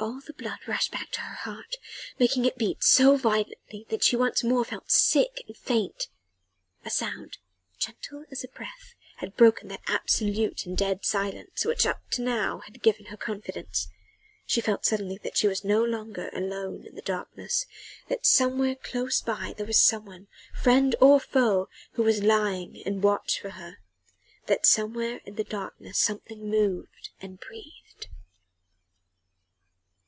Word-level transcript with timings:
All 0.00 0.20
the 0.20 0.34
blood 0.34 0.58
rushed 0.66 0.92
back 0.92 1.08
to 1.12 1.22
her 1.22 1.34
heart, 1.34 1.76
making 2.18 2.44
it 2.44 2.58
beat 2.58 2.84
so 2.84 3.16
violently 3.16 3.86
that 3.88 4.04
she 4.04 4.16
once 4.16 4.44
more 4.44 4.62
felt 4.62 4.90
sick 4.90 5.42
and 5.48 5.56
faint. 5.56 6.08
A 6.84 6.90
sound 6.90 7.38
gentle 7.78 8.26
as 8.30 8.44
a 8.44 8.48
breath 8.48 8.92
had 9.16 9.34
broken 9.34 9.68
that 9.68 9.80
absolute 9.86 10.66
and 10.66 10.76
dead 10.76 11.06
silence 11.06 11.64
which 11.64 11.86
up 11.86 12.10
to 12.10 12.22
now 12.22 12.58
had 12.66 12.82
given 12.82 13.06
her 13.06 13.16
confidence. 13.16 13.88
She 14.44 14.60
felt 14.60 14.84
suddenly 14.84 15.16
that 15.24 15.38
she 15.38 15.48
was 15.48 15.64
no 15.64 15.82
longer 15.82 16.28
alone 16.34 16.84
in 16.86 16.94
the 16.96 17.00
darkness 17.00 17.64
that 18.08 18.26
somewhere 18.26 18.74
close 18.74 19.22
by 19.22 19.54
there 19.56 19.64
was 19.64 19.80
some 19.80 20.04
one 20.04 20.26
friend 20.54 20.94
or 21.00 21.18
foe 21.18 21.70
who 21.92 22.02
was 22.02 22.22
lying 22.22 22.76
in 22.76 23.00
watch 23.00 23.40
for 23.40 23.50
her 23.50 23.78
that 24.48 24.66
somewhere 24.66 25.22
in 25.24 25.36
the 25.36 25.44
darkness 25.44 25.98
something 25.98 26.46
moved 26.50 27.08
and 27.22 27.40
breathed. 27.40 27.70